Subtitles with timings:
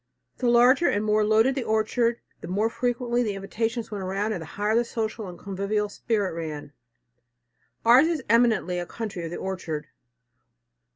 [0.37, 4.41] The larger and more loaded the orchard, the more frequently the invitations went round and
[4.41, 6.73] the higher the social and convivial spirit ran.
[7.85, 9.85] Ours is eminently a country of the orchard.